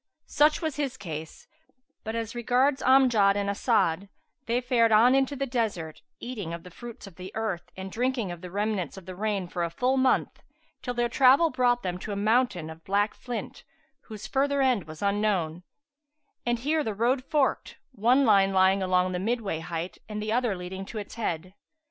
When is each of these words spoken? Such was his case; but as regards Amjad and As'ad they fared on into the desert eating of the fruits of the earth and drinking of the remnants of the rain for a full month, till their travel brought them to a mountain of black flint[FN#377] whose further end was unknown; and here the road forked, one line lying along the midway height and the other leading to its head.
Such 0.25 0.63
was 0.63 0.77
his 0.77 0.97
case; 0.97 1.47
but 2.03 2.15
as 2.15 2.33
regards 2.33 2.81
Amjad 2.81 3.35
and 3.35 3.47
As'ad 3.51 4.09
they 4.47 4.59
fared 4.59 4.91
on 4.91 5.13
into 5.13 5.35
the 5.35 5.45
desert 5.45 6.01
eating 6.19 6.55
of 6.55 6.63
the 6.63 6.71
fruits 6.71 7.05
of 7.05 7.17
the 7.17 7.31
earth 7.35 7.69
and 7.77 7.91
drinking 7.91 8.31
of 8.31 8.41
the 8.41 8.49
remnants 8.49 8.97
of 8.97 9.05
the 9.05 9.15
rain 9.15 9.47
for 9.47 9.63
a 9.63 9.69
full 9.69 9.97
month, 9.97 10.41
till 10.81 10.95
their 10.95 11.07
travel 11.07 11.51
brought 11.51 11.83
them 11.83 11.99
to 11.99 12.11
a 12.11 12.15
mountain 12.15 12.71
of 12.71 12.83
black 12.83 13.13
flint[FN#377] 13.13 13.61
whose 14.07 14.25
further 14.25 14.59
end 14.59 14.85
was 14.85 15.03
unknown; 15.03 15.61
and 16.47 16.57
here 16.61 16.83
the 16.83 16.95
road 16.95 17.23
forked, 17.23 17.77
one 17.91 18.25
line 18.25 18.51
lying 18.53 18.81
along 18.81 19.11
the 19.11 19.19
midway 19.19 19.59
height 19.59 19.99
and 20.09 20.19
the 20.19 20.31
other 20.31 20.55
leading 20.55 20.83
to 20.83 20.97
its 20.97 21.13
head. 21.13 21.53